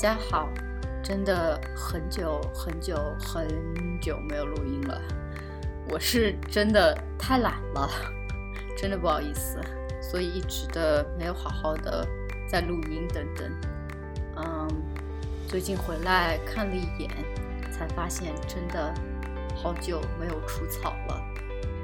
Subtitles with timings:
[0.00, 0.48] 大家好，
[1.02, 3.48] 真的很久很久很
[4.00, 5.02] 久没有录音了，
[5.90, 7.90] 我是真的太懒了，
[8.78, 9.58] 真的不好意思，
[10.00, 12.06] 所以一直的没有好好的
[12.48, 13.50] 在录音等等。
[14.36, 14.68] 嗯，
[15.48, 17.10] 最近回来看了一眼，
[17.72, 18.94] 才发现真的
[19.56, 21.20] 好久没有除草了。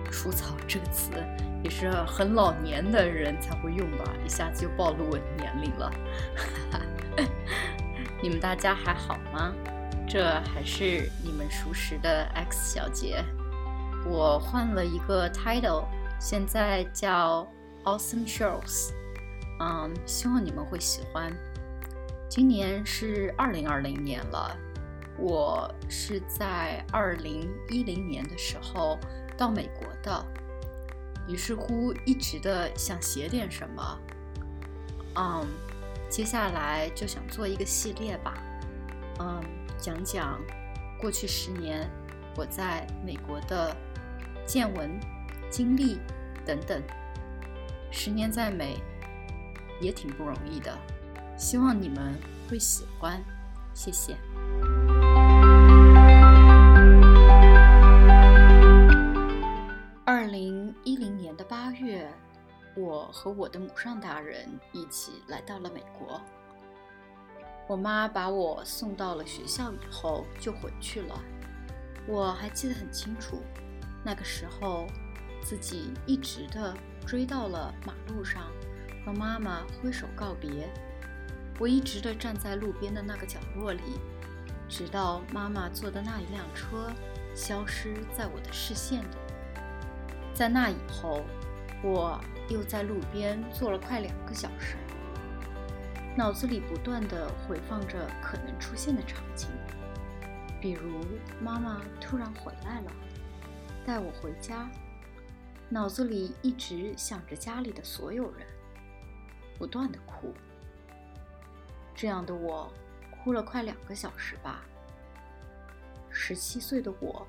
[0.08, 1.10] 除草这个词
[1.64, 5.92] 也是很老年的人才会用吧，一下子就暴露我的年龄了。
[8.24, 9.52] 你们大家还好吗？
[10.09, 13.23] 这还是你们熟识的 X 小姐。
[14.06, 15.84] 我换了一个 title，
[16.19, 17.47] 现在叫
[17.84, 18.92] Awesome Shows。
[19.60, 21.30] 嗯，希望你们会喜欢。
[22.27, 24.56] 今年是二零二零年了，
[25.19, 28.98] 我是在二零一零年的时候
[29.36, 30.27] 到美国的，
[31.28, 33.98] 于是乎一直的想写点什么。
[35.17, 35.47] 嗯。
[36.15, 38.41] 接下来就想做一个系列吧，
[39.19, 39.43] 嗯，
[39.77, 40.41] 讲讲
[40.97, 41.91] 过去十年
[42.37, 43.77] 我在美国的
[44.47, 44.97] 见闻、
[45.51, 45.98] 经历
[46.47, 46.81] 等等。
[47.91, 48.81] 十年在美
[49.81, 50.79] 也挺不容易的，
[51.37, 52.15] 希望你们
[52.48, 53.20] 会喜欢，
[53.75, 54.17] 谢谢。
[63.06, 66.19] 我和我的母上大人一起来到了美国。
[67.69, 71.20] 我妈把我送到了学校以后就回去了。
[72.06, 73.42] 我还记得很清楚，
[74.02, 74.86] 那个时候
[75.42, 76.74] 自己一直的
[77.06, 78.42] 追到了马路上，
[79.05, 80.68] 和妈妈挥手告别。
[81.58, 84.00] 我一直的站在路边的那个角落里，
[84.66, 86.91] 直到妈妈坐的那一辆车
[87.34, 89.17] 消失在我的视线里。
[90.34, 91.20] 在那以后，
[91.84, 92.20] 我。
[92.50, 94.77] 又在路边坐了快两个小时，
[96.14, 99.48] 脑子里不断的回放着可能出现的场景，
[100.61, 101.00] 比如
[101.40, 102.92] 妈妈突然回来了，
[103.86, 104.68] 带我回家，
[105.70, 108.46] 脑子里一直想着家里的所有人，
[109.58, 110.34] 不断的哭。
[111.94, 112.70] 这样的我，
[113.11, 114.62] 哭了快两个小时吧。
[116.11, 117.27] 十七岁的我，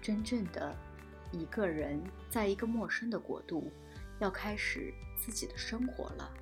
[0.00, 0.72] 真正的
[1.32, 2.00] 一个人，
[2.30, 3.72] 在一个陌生的国度。
[4.20, 6.32] 要开始自己的生活了。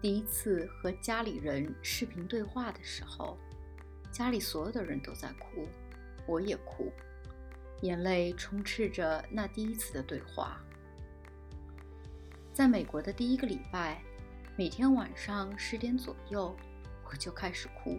[0.00, 3.36] 第一次和家里人视频对话的时候，
[4.10, 5.68] 家里所有的人都在哭，
[6.26, 6.90] 我也哭，
[7.82, 10.60] 眼泪充斥着那第一次的对话。
[12.52, 14.02] 在美国的第一个礼拜，
[14.56, 16.56] 每天晚上十点左右，
[17.04, 17.98] 我就开始哭，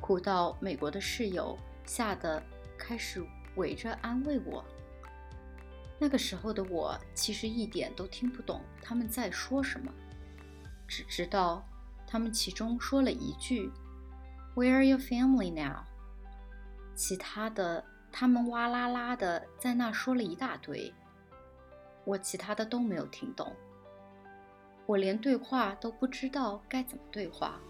[0.00, 2.42] 哭到美国的室友吓得
[2.78, 3.24] 开始
[3.56, 4.64] 围着安慰我。
[6.02, 9.92] 那个时候的我其实一点都听不懂他们在说什么，
[10.88, 11.62] 只知道
[12.06, 13.70] 他们其中说了一句
[14.56, 15.84] “Where are your family now？”
[16.94, 20.92] 其他的他们哇啦啦的在那说了一大堆，
[22.04, 23.54] 我其他的都没有听懂。
[24.86, 27.60] 我连对话都不知道该怎么对话，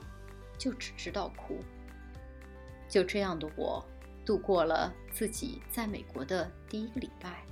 [0.56, 1.58] 就只知道哭。
[2.88, 3.84] 就这样的我
[4.24, 7.44] 度过了自己在美国的第一个礼拜。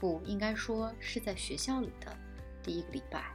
[0.00, 2.16] 不应该说是在学校里的
[2.62, 3.32] 第一个礼拜。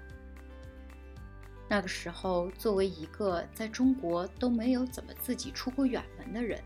[1.69, 6.61] 那个时候，作为一个在中国都没有怎么自己出过远门的人，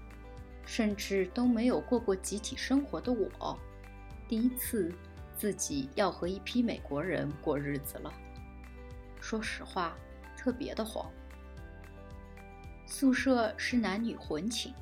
[0.65, 3.59] 甚至都没有过过集体生活的我，
[4.27, 4.91] 第一次
[5.37, 8.13] 自己要和一批美国人过日子了。
[9.21, 9.97] 说实话，
[10.37, 11.09] 特别的慌。
[12.85, 14.73] 宿舍是男女混寝，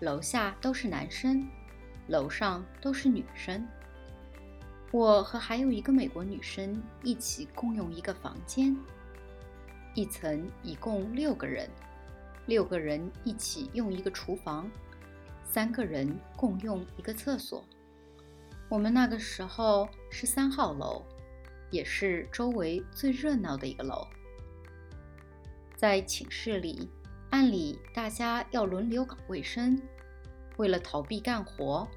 [0.00, 1.48] 楼下都是男生，
[2.08, 3.66] 楼上都是女生。
[4.92, 8.76] 我和还有一个美国女生一起共用一个房间，
[9.94, 11.70] 一层一共六个人，
[12.46, 14.68] 六个人一起用一个厨房，
[15.44, 17.64] 三个人共用一个厕所。
[18.68, 21.02] 我们那个时候是三号楼，
[21.70, 24.04] 也是周围最热闹的一个楼。
[25.76, 26.90] 在寝室里，
[27.30, 29.80] 按理大家要轮流搞卫生，
[30.56, 31.88] 为了逃避干活，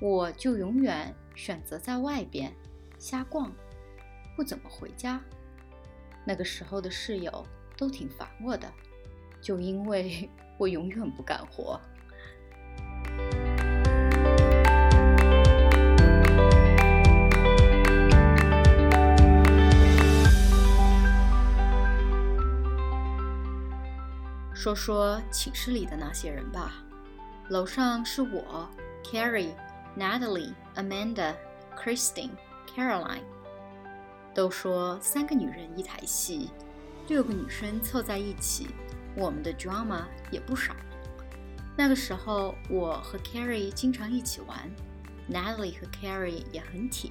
[0.00, 1.14] 我就永远。
[1.34, 2.52] 选择在外边
[2.98, 3.52] 瞎逛，
[4.36, 5.20] 不怎么回家。
[6.24, 7.46] 那个时候的室友
[7.76, 8.70] 都挺烦我的，
[9.40, 10.28] 就因为
[10.58, 11.80] 我永远不干活。
[24.52, 26.84] 说说寝室里的那些人吧，
[27.48, 28.68] 楼上是我
[29.02, 29.54] ，Carrie。
[30.00, 31.34] Natalie、Amanda、
[31.76, 32.30] Christine、
[32.66, 33.20] Caroline，
[34.34, 36.48] 都说三个女人一台戏，
[37.06, 38.68] 六个女生凑在一起，
[39.14, 40.74] 我们的 drama 也不少。
[41.76, 44.70] 那个时候，我和 Carrie 经常一起玩
[45.30, 47.10] ，Natalie 和 Carrie 也很铁。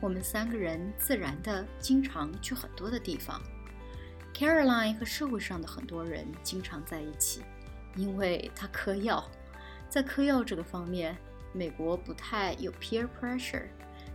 [0.00, 3.42] 我们三个人自然的经常去很多的地方。
[4.32, 7.42] Caroline 和社会上的很多人经常在一起，
[7.96, 9.28] 因为她嗑药。
[9.88, 11.16] 在嗑药这个方面，
[11.52, 13.68] 美国不太有 peer pressure，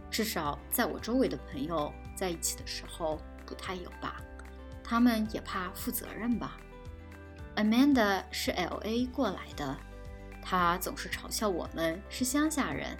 [0.09, 4.21] 至少在我周围的朋友在一起的时候不太有吧。
[4.83, 6.57] 他们也怕负责任吧。
[7.55, 9.05] Amanda 是 L.A.
[9.07, 9.77] 过来的，
[10.41, 12.97] 她总是嘲笑我们是乡下人，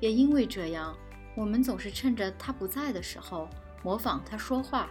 [0.00, 0.96] 也因为这样，
[1.34, 3.48] 我们总是趁着她不在的时候
[3.82, 4.90] 模仿她说话。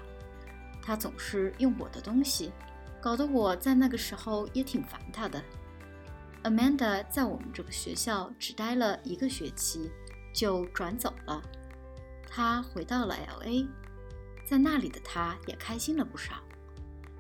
[0.81, 2.52] 她总是用我的东西，
[3.00, 5.44] 搞得我在那个时候也挺烦她的。
[6.44, 9.91] Amanda 在我们这个学校只待了一个学期，
[10.33, 11.41] 就转走了。
[12.30, 13.68] 她回到了 L.A.，
[14.45, 16.36] 在那里的她也开心了不少。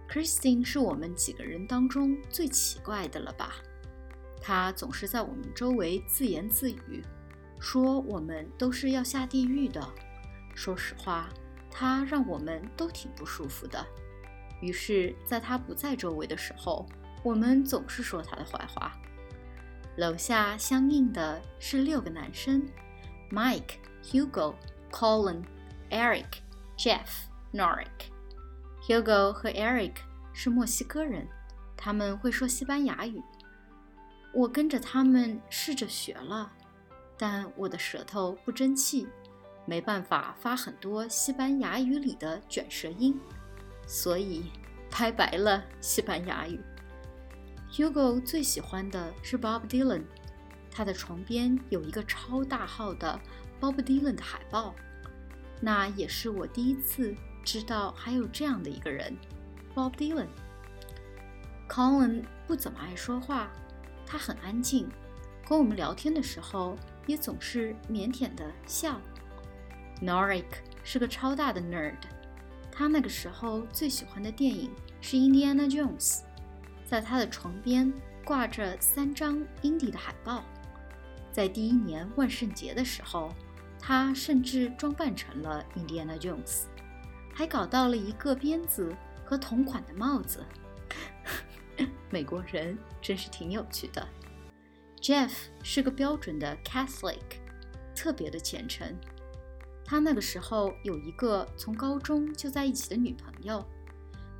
[0.09, 3.55] Christine 是我们几个人当中最奇怪的了吧？
[4.41, 7.03] 她总是在我们周围自言自语，
[7.59, 9.85] 说我们都是要下地狱的。
[10.55, 11.29] 说实话，
[11.69, 13.85] 她让我们都挺不舒服的。
[14.61, 16.87] 于是，在她不在周围的时候，
[17.21, 18.97] 我们总是说她的坏话。
[19.99, 22.65] 楼下相应的是六个男生
[23.29, 24.55] ：Mike、Hugo、
[24.89, 25.43] Colin、
[25.89, 26.37] Eric、
[26.77, 28.07] Jeff、Norik。
[28.81, 29.95] Hugo 和 Eric
[30.31, 31.27] 是墨西哥人，
[31.75, 33.21] 他们会说西班牙语。
[34.33, 36.49] 我跟着他们试着学了，
[37.17, 39.05] 但我的舌头不争气，
[39.65, 43.19] 没办法发很多西班牙语里的卷舌音，
[43.85, 44.49] 所以
[44.97, 46.57] 拜拜了西班牙语。
[47.71, 50.03] Hugo 最喜欢的是 Bob Dylan，
[50.71, 53.19] 他的床边有一个超大号的
[53.61, 54.73] Bob Dylan 的海报，
[55.61, 57.15] 那也是我第一次。
[57.41, 59.15] 知道还有这样的一个人
[59.73, 60.27] ，Bob Dylan。
[61.67, 63.49] Colin 不怎么爱说话，
[64.05, 64.87] 他很安静，
[65.45, 66.77] 和我们聊天的时候
[67.07, 68.99] 也总是腼腆的笑。
[70.01, 70.45] Norik
[70.83, 71.95] 是个超大的 nerd，
[72.71, 74.69] 他那个时候最喜欢的电影
[75.01, 76.21] 是 Indiana Jones，
[76.89, 77.93] 在他的床边
[78.25, 80.43] 挂着三张 Indy 的海报。
[81.31, 83.31] 在第一年万圣节的时候，
[83.79, 86.63] 他甚至装扮成了 Indiana Jones。
[87.31, 88.91] 还搞到了一个鞭子
[89.23, 90.43] 和同款的帽子，
[92.09, 94.05] 美国人真是挺有趣的。
[94.99, 95.31] Jeff
[95.63, 97.19] 是个标准的 Catholic，
[97.95, 98.97] 特别的虔诚。
[99.85, 103.63] 他那个时候有一个从高中就在一起的女朋友，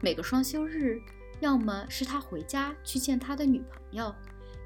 [0.02, 1.00] 每个双休日，
[1.40, 4.14] 要么是他回家去见他的女朋友，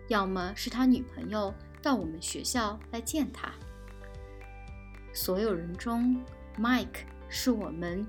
[0.08, 3.52] 要么是他女朋友到我们学校来见他。
[5.14, 6.24] 所有人中
[6.58, 8.06] ，Mike 是我们。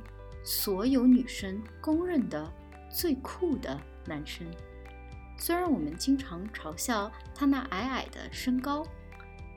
[0.47, 2.53] 所有女生公认的
[2.91, 4.47] 最酷的男生，
[5.39, 8.87] 虽然我们经常嘲笑他那矮矮的身高，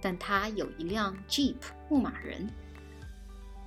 [0.02, 1.58] 但他有一辆 Jeep
[1.90, 2.50] 牧马人。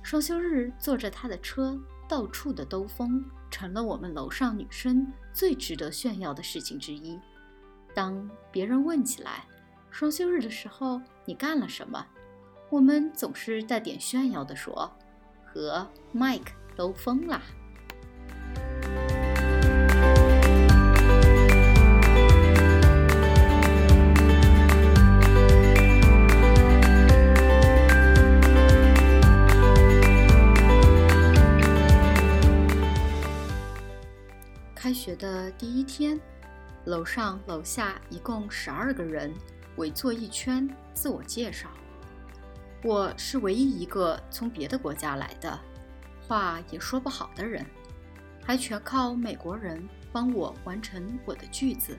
[0.01, 1.79] 双休日坐着他的车
[2.09, 7.19] 到处的兜风，成了我们楼上女生最值得炫耀的事情之一。
[7.93, 9.45] 当别人问起来，
[9.91, 12.03] 双休日的时候你干了什么，
[12.71, 14.91] 我们总是带点炫耀的说，
[15.45, 16.53] 和 Mike。
[16.73, 17.39] 都疯了。
[34.91, 36.19] 开学的第一天，
[36.83, 39.33] 楼上楼下一共十二个人
[39.77, 41.69] 围坐一圈，自我介绍。
[42.83, 45.57] 我是唯一一个从别的国家来的。
[46.27, 47.65] 话也说不好的人，
[48.43, 49.81] 还全靠美国人
[50.11, 51.97] 帮我完成我的句子。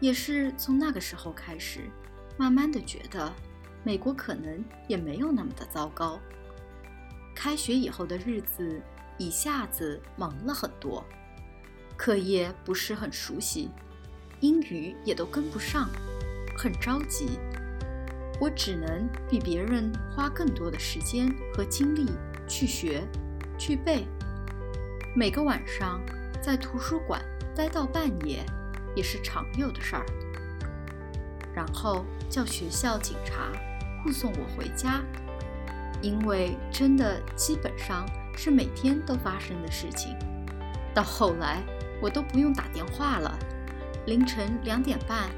[0.00, 1.88] 也是从那个时候开始，
[2.36, 3.32] 慢慢的觉得
[3.84, 6.18] 美国可能也没有那么的糟糕。
[7.32, 8.82] 开学以后的日子
[9.18, 11.04] 一下子忙了很多，
[11.96, 13.70] 课业不是很熟悉，
[14.40, 15.88] 英语也都跟不上，
[16.56, 17.38] 很着急。
[18.40, 22.06] 我只能比别人花更多的时间和精力。
[22.48, 23.02] 去学，
[23.58, 24.06] 去背。
[25.16, 26.00] 每个晚上
[26.40, 27.20] 在图书馆
[27.56, 28.46] 待到半夜，
[28.94, 30.06] 也是常有的事儿。
[31.52, 33.50] 然后叫学校警察
[34.00, 35.02] 护送我回家，
[36.00, 40.16] 因为真的基本上是每天都发生的事情。
[40.94, 41.64] 到后来
[42.00, 43.38] 我都不用打电话了，
[44.06, 45.30] 凌晨两点半，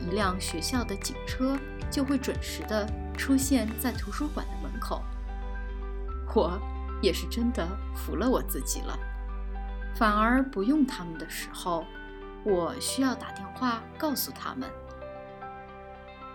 [0.00, 1.58] 一辆学校的警车
[1.90, 5.02] 就会准时的出现在图书馆的门口。
[6.34, 6.60] 我
[7.02, 8.98] 也是真的服了我自己了。
[9.94, 11.84] 反而不用他们的时候，
[12.44, 14.70] 我需要打电话告诉他们。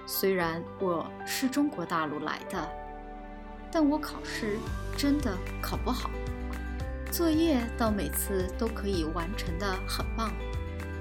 [0.05, 2.69] 虽然我是中国大陆来的，
[3.71, 4.57] 但我考试
[4.95, 6.09] 真的考不好，
[7.15, 10.33] 作业倒每次都可以完成的很棒，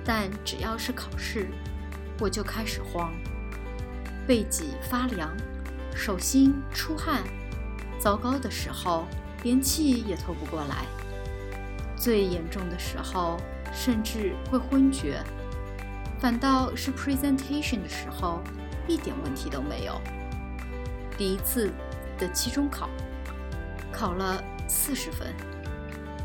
[0.04, 1.48] 但只要是考试，
[2.20, 3.12] 我就开始慌，
[4.24, 5.36] 背脊发凉，
[5.92, 7.24] 手心出汗，
[7.98, 9.06] 糟糕的时候
[9.42, 10.86] 连气也透不过来，
[11.96, 13.36] 最严重的时候
[13.72, 15.20] 甚至会昏厥，
[16.20, 18.40] 反倒是 presentation 的时候。
[18.86, 19.98] 一点问题都没有。
[21.16, 21.72] 第一次
[22.18, 22.86] 的期中考
[23.90, 25.34] 考了四十分，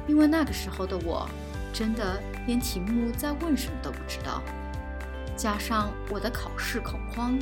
[0.09, 1.29] 因为那个时候的我
[1.71, 4.41] 真的连题目在问什么都不知道，
[5.37, 7.37] 加上我的考试恐慌，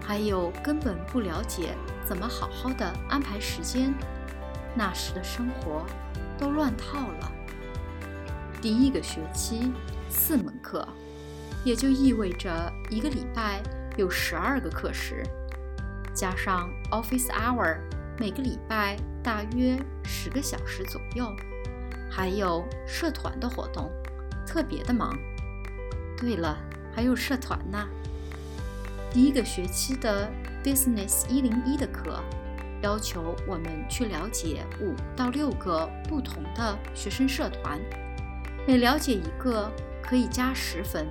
[0.00, 3.92] 还有根本不了解怎么好好的安排时间，
[4.72, 5.84] 那时的生活
[6.38, 7.32] 都乱套了。
[8.62, 9.72] 第一个学期
[10.08, 10.86] 四门课，
[11.64, 13.60] 也就意味着一个礼拜。
[13.96, 15.24] 有十二个课时，
[16.14, 17.76] 加上 office hour，
[18.16, 21.34] 每个礼拜大约十个小时左右，
[22.10, 23.90] 还有社团的活动，
[24.46, 25.16] 特别的忙。
[26.18, 26.58] 对了，
[26.94, 27.88] 还有社团呢。
[29.12, 30.30] 第一个学期的
[30.62, 32.20] business 一零一的课，
[32.82, 37.80] 要求我们去了解五到六个不同的学生社团，
[38.66, 39.70] 每了解一个
[40.02, 41.06] 可以加十分，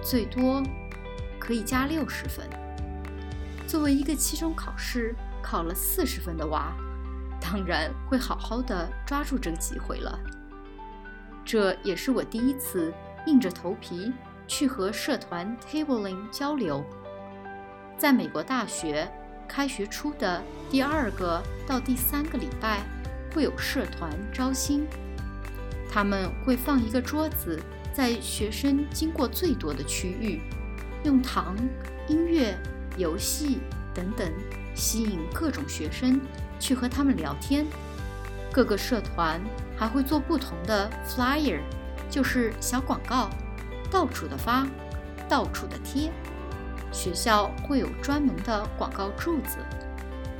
[0.00, 0.62] 最多。
[1.42, 2.46] 可以加六十分。
[3.66, 6.76] 作为一个期中考试考了四十分的娃，
[7.40, 10.18] 当然会好好的抓住这个机会了。
[11.44, 12.92] 这也是我第一次
[13.26, 14.12] 硬着头皮
[14.46, 16.84] 去和社团 tableing 交流。
[17.96, 19.10] 在美国大学
[19.48, 22.80] 开学初的第二个到第三个礼拜，
[23.34, 24.86] 会有社团招新，
[25.90, 27.60] 他们会放一个桌子
[27.92, 30.40] 在学生经过最多的区域。
[31.02, 31.56] 用糖、
[32.08, 32.54] 音乐、
[32.96, 33.58] 游戏
[33.94, 34.30] 等等
[34.74, 36.20] 吸引各种学生
[36.60, 37.66] 去和他们聊天。
[38.52, 39.40] 各个社团
[39.76, 41.60] 还会做不同的 flyer，
[42.08, 43.30] 就是小广告，
[43.90, 44.66] 到处的发，
[45.28, 46.12] 到处的贴。
[46.92, 49.58] 学校会有专门的广告柱子，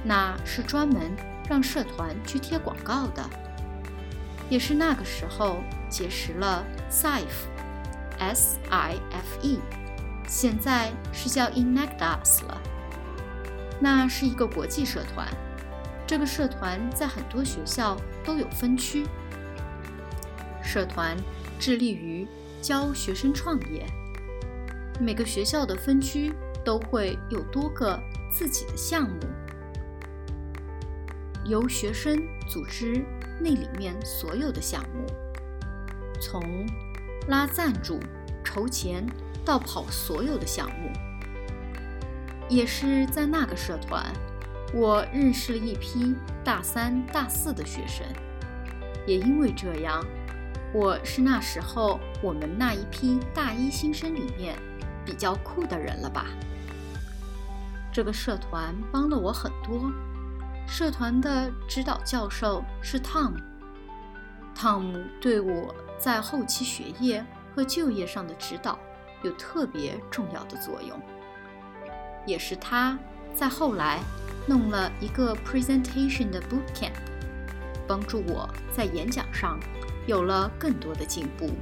[0.02, 1.16] 那是专门
[1.48, 3.24] 让社团去贴广告的。
[4.48, 5.58] 也是那个时候
[5.88, 7.40] 结识了 SIFE，S-I-F-E。
[10.26, 12.60] 现在是叫 Enactus 了，
[13.78, 15.28] 那是一个国际社团。
[16.10, 19.06] 这个社团在很多学校都有分区。
[20.60, 21.16] 社团
[21.56, 22.26] 致力于
[22.60, 23.86] 教学生创业，
[24.98, 26.32] 每个学校的分区
[26.64, 27.96] 都会有多个
[28.28, 29.20] 自己的项目，
[31.44, 33.04] 由学生组织
[33.38, 35.06] 那里面所有的项目，
[36.20, 36.66] 从
[37.28, 38.00] 拉赞助、
[38.42, 39.06] 筹钱。
[39.42, 40.90] 到跑所有的项目，
[42.48, 44.04] 也是在那个社团，
[44.72, 48.06] 我认识了一批大三、大四的学生。
[49.06, 50.04] 也因为这样，
[50.72, 54.56] 我是那时候我们那一批大一新生里面
[55.04, 56.26] 比较酷的人了吧？
[57.92, 59.90] 这个社团帮了我很多。
[60.66, 63.38] 社团的指导教授是汤姆
[64.54, 67.24] 汤姆对我在后期学业
[67.54, 68.78] 和就业上的指导。
[69.22, 70.98] 有特别重要的作用，
[72.24, 72.98] 也是他
[73.34, 73.98] 在后来
[74.50, 76.90] 弄了一个 presentation 的 boot camp，
[77.86, 79.60] 帮助我在演讲上
[80.08, 81.52] 有了更多的进步，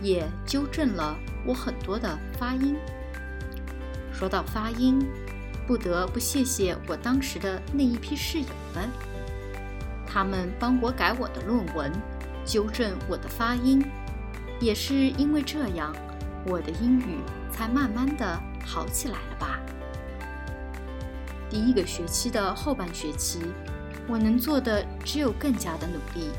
[0.00, 2.74] 也纠正了我很多的发音。
[4.14, 5.06] 说到发音，
[5.66, 8.88] 不得不谢谢我当时的那一批室友们，
[10.06, 11.92] 他们帮我改我的论文，
[12.46, 13.84] 纠正我的发音，
[14.58, 15.94] 也是因为这样。
[16.46, 17.18] 我的英语
[17.52, 19.55] 才慢慢的好起来了吧？
[21.48, 23.40] 第一个学期的后半学期，
[24.08, 26.30] 我能做的只有更加的努力，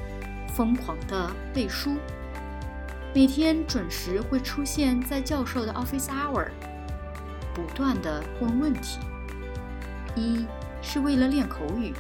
[0.54, 1.96] 疯狂的背书，
[3.14, 6.48] 每天准时会出现在教授的 office hour，
[7.54, 9.00] 不断的问问题。
[10.16, 10.46] 一
[10.82, 11.94] 是为了练口语，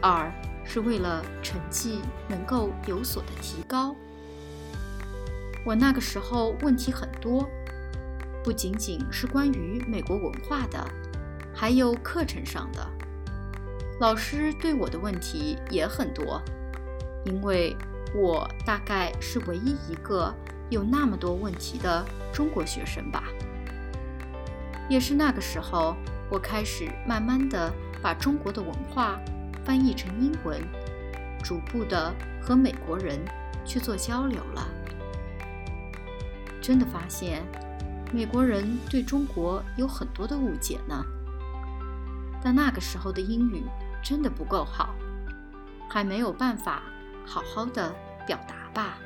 [0.00, 0.30] 二
[0.64, 3.96] 是为了成绩能够有所的提高。
[5.64, 7.48] 我那个时候问题很多，
[8.44, 10.84] 不仅仅是关于美国文化的，
[11.54, 12.86] 还有课程上的。
[14.00, 16.42] 老师对我的问题也很多，
[17.24, 17.76] 因为
[18.14, 20.34] 我大概是唯一一个
[20.70, 23.24] 有那么多问题的中国学生吧。
[24.88, 25.96] 也是那个时候，
[26.30, 29.20] 我开始慢慢的把中国的文化
[29.64, 30.60] 翻译成英文，
[31.42, 33.18] 逐步的和美国人。
[33.64, 34.66] 去做交流了。
[36.60, 37.44] 真的发现，
[38.12, 41.00] 美国人对中国有很多的误解呢。
[42.44, 43.64] 但那个时候的英语
[44.02, 44.94] 真的不够好，
[45.88, 46.82] 还没有办法
[47.24, 47.94] 好好的
[48.26, 48.98] 表达吧。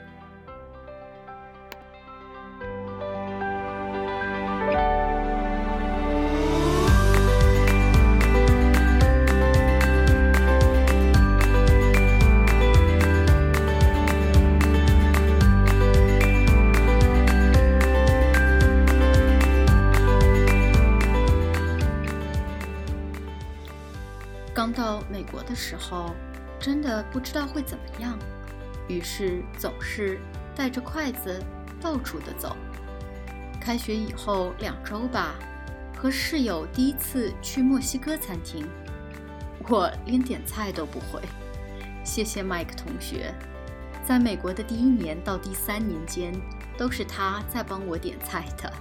[27.04, 28.18] 不知道会怎么样，
[28.88, 30.18] 于是总是
[30.54, 31.42] 带着筷子
[31.80, 32.56] 到处的走。
[33.60, 35.34] 开学以后两周吧，
[35.96, 38.66] 和室友第一次去墨西哥餐厅，
[39.68, 41.20] 我连点菜都不会。
[42.04, 43.34] 谢谢麦克同学，
[44.06, 46.32] 在美国的第一年到第三年间，
[46.78, 48.72] 都是他在帮我点菜的。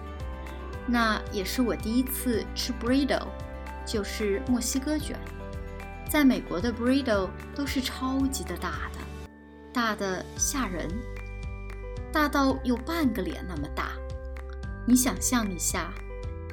[0.86, 3.26] 那也是我第一次吃 burrito，
[3.84, 5.20] 就是墨西哥卷。
[6.10, 9.00] 在美国的 burrito 都是超级的大的，
[9.74, 10.88] 大的吓人，
[12.12, 13.92] 大到有半个脸那么大。
[14.88, 15.92] 你想象一下，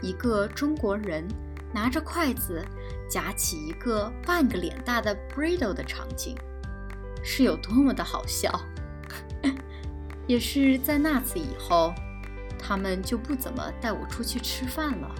[0.00, 1.26] 一个中国人
[1.72, 2.64] 拿着筷子
[3.08, 6.34] 夹起一个半个脸大的 burrito 的场景，
[7.22, 8.50] 是有多么的好笑。
[10.26, 11.92] 也是在那次以后，
[12.58, 15.14] 他们就不怎么带我出去吃饭了，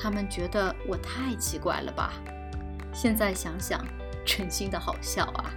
[0.00, 2.14] 他们觉得我太奇怪了吧。
[3.00, 3.80] 现在想想，
[4.26, 5.54] 真心的好笑啊！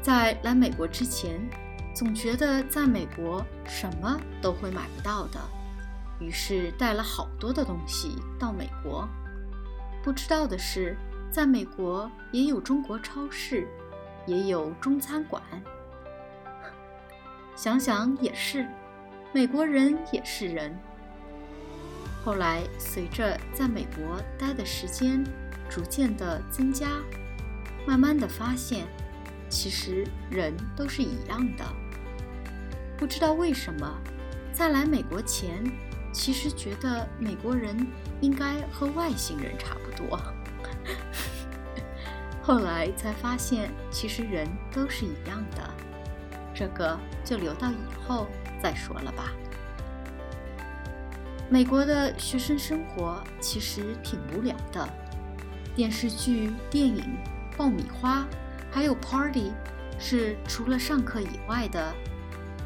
[0.00, 1.38] 在来美国之前，
[1.94, 5.38] 总觉得在美国什么都会买不到的，
[6.18, 9.06] 于是带了好多的东西到美国。
[10.02, 10.96] 不知道的是，
[11.30, 13.68] 在美国也有中国超市，
[14.24, 15.42] 也有中餐馆。
[17.54, 18.66] 想想也是，
[19.34, 20.74] 美国人也是人。
[22.24, 25.22] 后来随着在美国待的时间，
[25.68, 26.88] 逐渐的增加，
[27.86, 28.86] 慢慢的发现，
[29.48, 31.64] 其实人都是一样的。
[32.96, 33.92] 不知道为什么，
[34.52, 35.64] 在来美国前，
[36.12, 37.86] 其实觉得美国人
[38.20, 40.18] 应该和外星人差不多。
[42.42, 45.70] 后来才发现，其实人都是一样的。
[46.54, 48.28] 这个就留到以后
[48.62, 49.32] 再说了吧。
[51.50, 54.88] 美国的学生生活其实挺无聊的。
[55.74, 57.16] 电视剧、电影、
[57.56, 58.24] 爆米花，
[58.70, 59.52] 还有 party，
[59.98, 61.92] 是除了上课以外的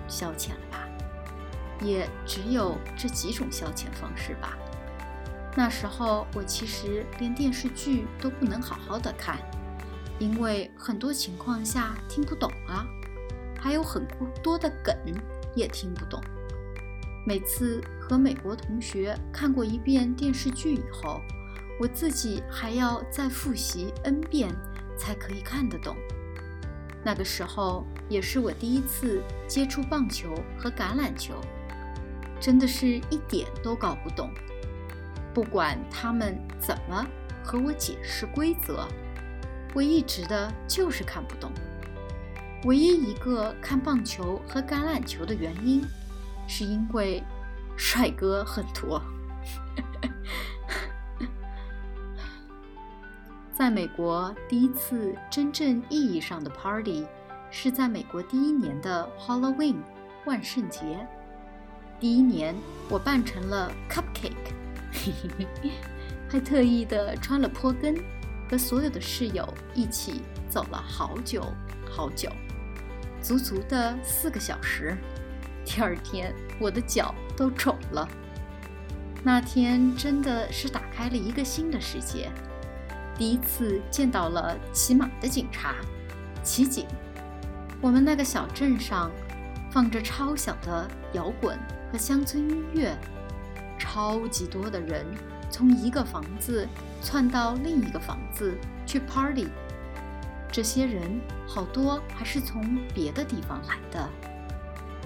[0.07, 0.87] 消遣了吧？
[1.81, 4.59] 也只有这几种消遣方式吧。
[5.57, 9.39] 那时候我其实连电视剧都不能好好的看，
[10.19, 12.87] 因为很多情况下听不懂啊，
[13.59, 14.07] 还有很
[14.43, 14.95] 多的梗
[15.57, 16.23] 也听不懂。
[17.27, 21.23] 每次和美国同学看过一遍电视剧以后。
[21.79, 24.55] 我自己还要再复习 n 遍
[24.97, 25.97] 才可以看得懂。
[27.05, 31.35] 那个时候也是我第一次接触棒球和橄榄球，
[32.41, 34.31] 真的是一点都搞不懂。
[35.33, 37.07] 不管他们怎么
[37.45, 38.89] 和我解释规则，
[39.73, 41.53] 我一直的就是看不懂。
[42.65, 45.85] 唯一一个看棒球和橄榄球的原因，
[46.49, 47.23] 是因为
[47.77, 49.01] 帅哥很多。
[53.59, 57.05] 在美国，第一次真正意义上的 party
[57.51, 59.79] 是在美国第一年的 Halloween
[60.27, 61.05] 万圣节。
[61.99, 62.55] 第一年，
[62.89, 64.53] 我扮成了 Cupcake，
[66.31, 67.97] 还特意的穿了坡跟，
[68.49, 71.43] 和所有的室友一起走了好久
[71.91, 72.31] 好久，
[73.21, 74.97] 足足的四个小时。
[75.65, 78.09] 第二天，我的脚都肿了。
[79.25, 82.31] 那天真的是打开了一个新的世界。
[83.19, 85.75] 第一次见到了骑马的警察，
[86.45, 86.87] 骑警。
[87.81, 89.11] 我们那个小镇上
[89.73, 91.59] 放着超小的摇滚
[91.91, 92.97] 和乡村音乐，
[93.77, 95.05] 超级多的人
[95.51, 96.67] 从一个房子
[97.03, 99.49] 窜到另一个房子去 party。
[100.51, 104.09] 这些人好多还是从别的地方来的，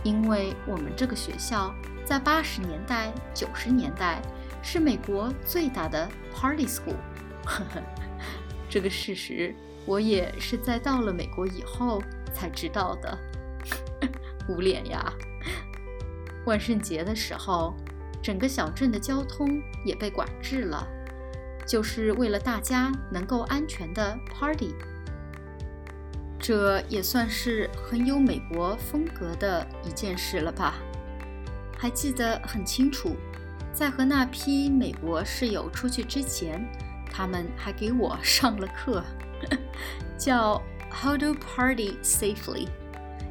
[0.03, 4.21] 因为我们这个学校在八十年代、九十年代
[4.63, 6.95] 是美国最大的 party school。
[7.45, 7.83] 呵呵。
[8.69, 9.55] 这个事实，
[9.87, 12.03] 我也是在到了美国以后
[12.33, 13.19] 才知道的。
[14.49, 15.13] 捂脸呀！
[16.47, 17.75] 万圣节的时候，
[18.23, 20.87] 整个小镇的交通也被管制了，
[21.67, 24.75] 就是为了大家能够安全的 party。
[26.41, 30.75] 这也算是很有美国风格的一件事了吧？
[31.79, 33.15] 还记得很清楚，
[33.73, 36.69] 在和那批美国室友出去之前，
[37.13, 39.05] 他们还给我上了课，
[40.17, 42.69] 叫 How to Party Safely。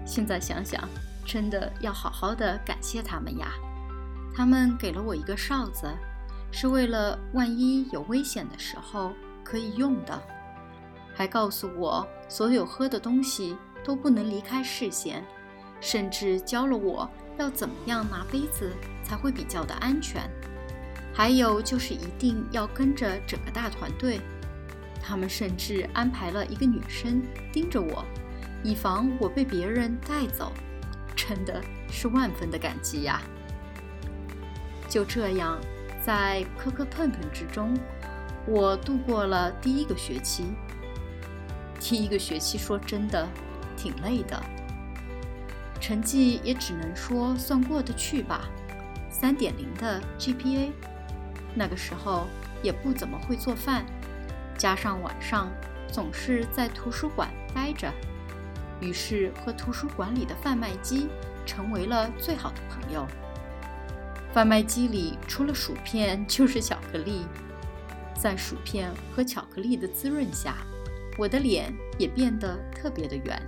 [0.05, 0.87] 现在想想，
[1.25, 3.47] 真的要好好的感谢他们呀！
[4.35, 5.87] 他们给了我一个哨子，
[6.51, 9.13] 是为了万一有危险的时候
[9.43, 10.21] 可以用的，
[11.15, 15.25] 还告诉我所有喝的东西都不能离开视线，
[15.79, 17.09] 甚至教了我。
[17.37, 18.71] 要怎么样拿杯子
[19.03, 20.29] 才会比较的安全？
[21.13, 24.19] 还有就是一定要跟着整个大团队。
[25.04, 27.21] 他们甚至安排了一个女生
[27.52, 28.06] 盯着我，
[28.63, 30.52] 以防我被别人带走。
[31.15, 33.21] 真的是万分的感激呀！
[34.88, 35.60] 就这样，
[36.04, 37.78] 在磕磕碰碰之中，
[38.45, 40.45] 我度过了第一个学期。
[41.80, 43.28] 第一个学期说真的，
[43.76, 44.41] 挺累的。
[45.80, 48.50] 成绩也只能说算过得去吧，
[49.10, 50.71] 三点零的 GPA。
[51.55, 52.27] 那个时候
[52.63, 53.85] 也不怎么会做饭，
[54.57, 55.51] 加上晚上
[55.91, 57.91] 总是在图书馆待着，
[58.79, 61.07] 于是和图书馆里的贩卖机
[61.45, 63.05] 成为了最好的朋友。
[64.33, 67.25] 贩卖机里除了薯片 就是巧克力，
[68.17, 70.55] 在薯片和巧克力的滋润下，
[71.17, 73.41] 我的脸也变得特别的圆。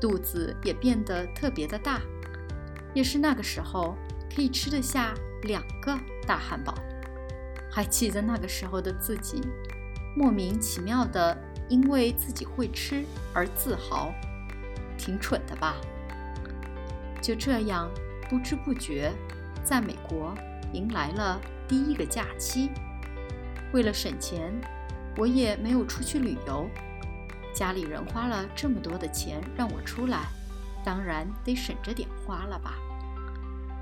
[0.00, 2.00] 肚子也变得特别的大，
[2.94, 3.96] 也是那个时候
[4.34, 5.12] 可以吃得下
[5.42, 6.72] 两个大汉堡。
[7.70, 9.40] 还记得那个时候的自己，
[10.16, 11.36] 莫名其妙的
[11.68, 14.12] 因为自己会吃而自豪，
[14.96, 15.76] 挺蠢的吧？
[17.20, 17.90] 就这样
[18.28, 19.12] 不知不觉，
[19.62, 20.34] 在美国
[20.72, 22.70] 迎来了第一个假期。
[23.72, 24.52] 为了省钱，
[25.16, 26.68] 我也没有出去旅游。
[27.52, 30.28] 家里人花了这么多的钱让我出来，
[30.84, 32.74] 当然得省着点花了吧。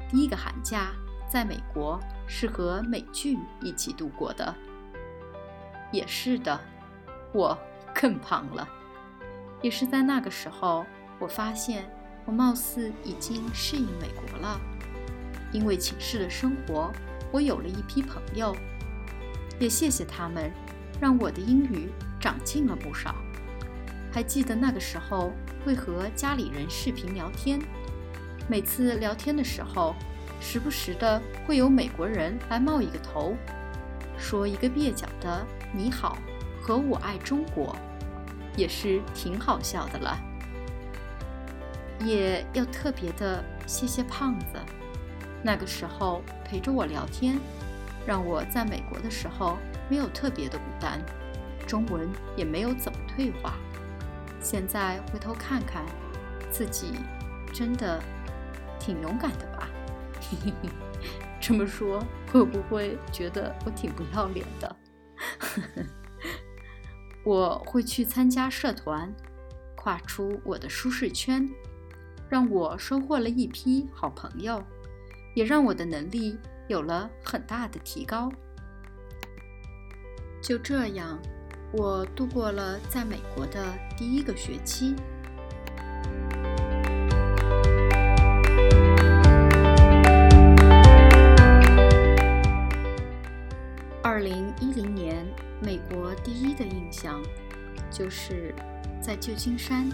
[0.09, 0.92] 第一个寒假
[1.29, 4.54] 在美国是和美剧一起度过的。
[5.92, 6.60] 也是的，
[7.32, 7.56] 我
[7.94, 8.68] 更胖了。
[9.62, 10.84] 也是在那个时候，
[11.18, 11.90] 我发现
[12.24, 14.60] 我貌似已经适应美国了。
[15.52, 16.92] 因为寝室的生活，
[17.32, 18.54] 我有了一批朋友，
[19.58, 20.50] 也谢谢他们，
[21.00, 21.88] 让我的英语
[22.20, 23.14] 长进了不少。
[24.12, 25.32] 还记得那个时候
[25.64, 27.60] 会和家里人视频聊天，
[28.48, 29.94] 每次聊天的时候，
[30.40, 33.35] 时不时的会有美国人来冒一个头，
[34.18, 36.16] 说一个蹩脚的“你好”
[36.62, 37.77] 和“我爱中国”，
[38.57, 40.18] 也是挺好笑的了。
[42.05, 44.61] 也要特别的谢谢胖子，
[45.42, 47.38] 那个时候陪着我聊天，
[48.07, 49.57] 让我在美国的时候
[49.88, 51.01] 没有特别的孤单，
[51.66, 53.55] 中文也没有怎么退化。
[54.40, 55.85] 现在回头看看，
[56.51, 56.92] 自己
[57.53, 57.99] 真的
[58.79, 59.56] 挺勇敢的吧？
[61.40, 64.76] 这么说会不会觉得我挺不要脸的？
[67.24, 69.12] 我会去参加社团，
[69.76, 71.48] 跨出我的舒适圈，
[72.28, 74.62] 让我收获了一批好朋友，
[75.34, 78.30] 也让我的能力有了很大的提高。
[80.42, 81.18] 就这样。
[81.72, 84.94] 我度过了在美国的第一个学期。
[97.07, 97.23] 象
[97.88, 98.53] 就是
[99.01, 99.88] 在旧金山。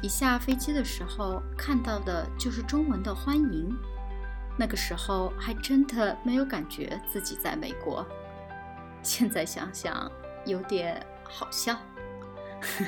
[0.00, 3.76] 一下飞机的时候看到的就是中文的欢迎，
[4.58, 8.06] 那个时候还真的没有感觉自己在美国。
[9.02, 10.10] 现在想想。
[10.44, 11.78] 有点好笑。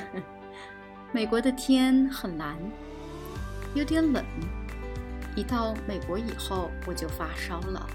[1.15, 2.57] 美国的天很蓝，
[3.77, 4.25] 有点冷。
[5.37, 7.89] 一到美国以后，我就发烧了，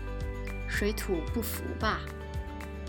[0.70, 2.00] 水土不服吧。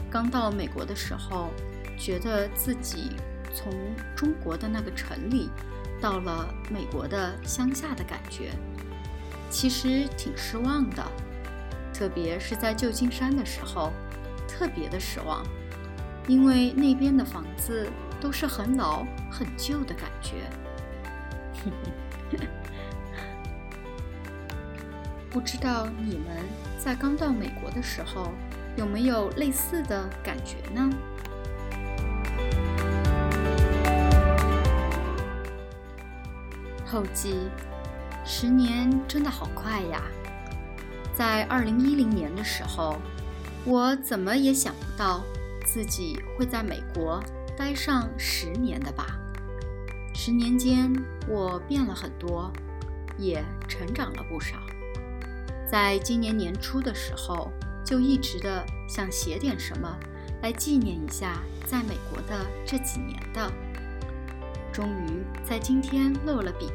[0.09, 1.51] 刚到美国的时候，
[2.01, 3.11] 觉得自己
[3.55, 3.71] 从
[4.17, 5.51] 中国的那个城里
[6.01, 8.53] 到了美国的乡下的感觉，
[9.51, 11.05] 其实挺失望的。
[11.93, 13.93] 特别是在旧金山的时候，
[14.49, 15.45] 特别的失望。
[16.27, 20.49] 因为那边的房子都是很老、很旧的感觉。
[25.29, 26.39] 不知道你们
[26.79, 28.33] 在刚到美国的时候
[28.77, 30.91] 有没有类似的感觉呢？
[36.91, 37.37] 后记：
[38.25, 40.03] 十年真的好快呀！
[41.15, 42.97] 在二零一零年的时候，
[43.65, 45.23] 我怎么也想不到。
[45.65, 47.23] 自己会在美国
[47.57, 49.07] 待上十年的吧？
[50.13, 50.93] 十年间，
[51.29, 52.51] 我变了很多，
[53.17, 54.57] 也成长了不少。
[55.71, 57.53] 在今年年初的时候，
[57.85, 59.97] 就一直的想写点什么
[60.43, 63.49] 来纪念一下在美国的这几年的。
[64.73, 66.67] 终于在今天落了笔，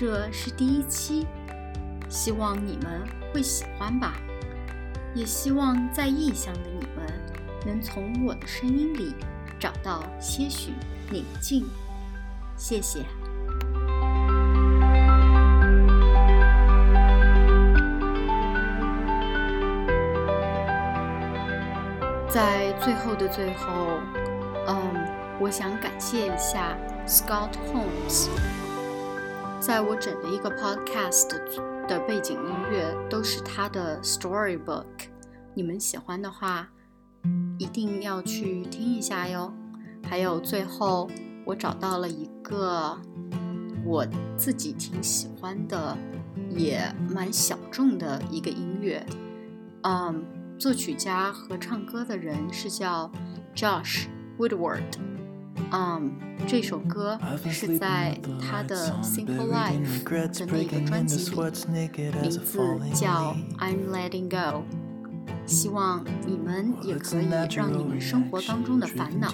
[0.00, 1.26] 这是第一期，
[2.08, 4.14] 希望你们会喜欢吧。
[5.14, 7.06] 也希望在异乡的你们
[7.66, 9.14] 能从我的声音里
[9.58, 10.72] 找到些许
[11.10, 11.66] 宁静。
[12.56, 13.04] 谢谢。
[22.26, 24.00] 在最后的最后，
[24.66, 25.06] 嗯，
[25.38, 26.74] 我想感谢一下
[27.06, 28.30] Scott Holmes。
[29.60, 31.28] 在我整的一个 podcast
[31.86, 34.86] 的背景音乐都是他的 storybook，
[35.54, 36.68] 你们喜欢的话，
[37.58, 39.52] 一定要去听一下哟。
[40.08, 41.08] 还有最后。
[41.46, 42.96] 我找到了一个
[43.84, 45.96] 我自己挺喜欢的，
[46.50, 46.80] 也
[47.12, 49.04] 蛮小众的一个音乐。
[49.82, 50.22] 嗯，
[50.58, 53.10] 作曲家和唱歌的人是叫
[53.56, 54.04] Josh
[54.38, 54.84] Woodward。
[55.72, 56.12] 嗯，
[56.46, 57.18] 这首歌
[57.50, 61.36] 是在他的 Simple Life 的那个专辑里，
[62.20, 62.58] 名字
[62.92, 64.64] 叫 I'm Letting Go。
[65.46, 69.28] 希望你们也可以让你们生活当中的烦恼，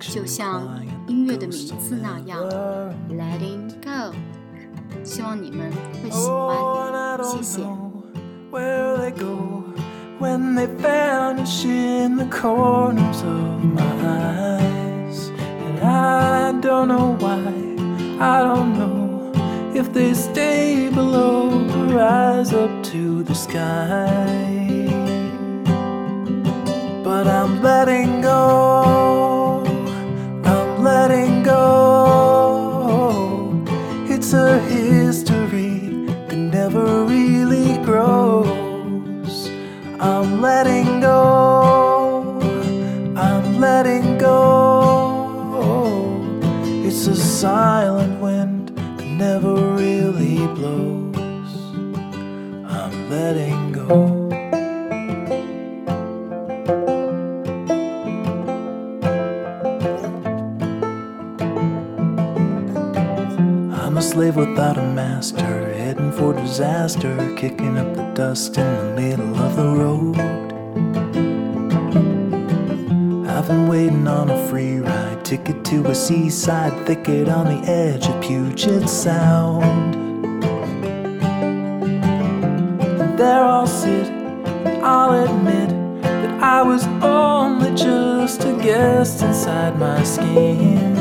[0.00, 2.40] 就像音乐的名字那样
[3.08, 4.14] ，Letting Go。
[5.04, 5.70] 希望你们
[6.02, 7.62] 会喜欢，谢谢。
[15.82, 17.40] I don't know why,
[18.20, 19.32] I don't know
[19.74, 24.60] if they stay below or rise up to the sky
[27.20, 29.64] but I'm letting go.
[30.44, 31.64] I'm letting go.
[34.08, 39.50] It's a history that never really grows.
[39.98, 40.79] I'm letting
[47.40, 51.72] silent wind that never really blows.
[52.66, 54.28] I'm letting go.
[63.72, 69.00] I'm a slave without a master, heading for disaster, kicking up the dust in the
[69.00, 70.18] middle of the road.
[73.26, 78.04] I've been waiting on a free ride ticket to a seaside thicket on the edge
[78.08, 79.94] of Puget Sound.
[83.00, 85.68] And there I'll sit, and I'll admit
[86.02, 90.98] that I was only just a guest inside my skin.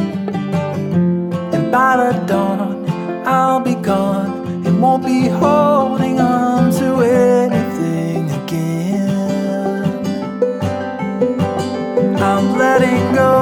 [1.56, 2.88] And by the dawn,
[3.26, 10.06] I'll be gone and won't be holding on to anything again.
[12.22, 13.39] I'm letting go.